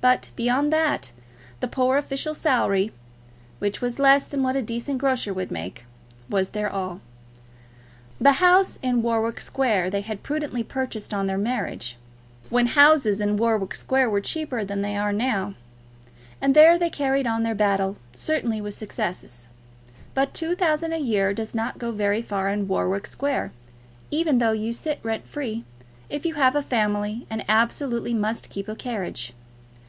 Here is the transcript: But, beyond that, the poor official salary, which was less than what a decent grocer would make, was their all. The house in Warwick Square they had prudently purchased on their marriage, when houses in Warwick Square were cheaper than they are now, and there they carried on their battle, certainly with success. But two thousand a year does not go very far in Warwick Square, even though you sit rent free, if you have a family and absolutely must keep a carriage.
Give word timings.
But, 0.00 0.30
beyond 0.36 0.72
that, 0.72 1.10
the 1.58 1.66
poor 1.66 1.96
official 1.98 2.32
salary, 2.32 2.92
which 3.58 3.80
was 3.80 3.98
less 3.98 4.24
than 4.24 4.40
what 4.40 4.54
a 4.54 4.62
decent 4.62 4.98
grocer 4.98 5.34
would 5.34 5.50
make, 5.50 5.84
was 6.30 6.50
their 6.50 6.70
all. 6.70 7.00
The 8.20 8.34
house 8.34 8.76
in 8.84 9.02
Warwick 9.02 9.40
Square 9.40 9.90
they 9.90 10.02
had 10.02 10.22
prudently 10.22 10.62
purchased 10.62 11.12
on 11.12 11.26
their 11.26 11.36
marriage, 11.36 11.96
when 12.50 12.66
houses 12.68 13.20
in 13.20 13.36
Warwick 13.36 13.74
Square 13.74 14.10
were 14.10 14.20
cheaper 14.20 14.64
than 14.64 14.80
they 14.80 14.96
are 14.96 15.12
now, 15.12 15.54
and 16.40 16.54
there 16.54 16.78
they 16.78 16.88
carried 16.88 17.26
on 17.26 17.42
their 17.42 17.56
battle, 17.56 17.96
certainly 18.14 18.60
with 18.60 18.74
success. 18.74 19.48
But 20.14 20.34
two 20.34 20.54
thousand 20.54 20.92
a 20.92 20.98
year 20.98 21.34
does 21.34 21.52
not 21.52 21.78
go 21.78 21.90
very 21.90 22.22
far 22.22 22.48
in 22.48 22.68
Warwick 22.68 23.08
Square, 23.08 23.50
even 24.12 24.38
though 24.38 24.52
you 24.52 24.72
sit 24.72 25.00
rent 25.02 25.26
free, 25.26 25.64
if 26.08 26.24
you 26.24 26.34
have 26.34 26.54
a 26.54 26.62
family 26.62 27.26
and 27.28 27.44
absolutely 27.48 28.14
must 28.14 28.50
keep 28.50 28.68
a 28.68 28.76
carriage. 28.76 29.32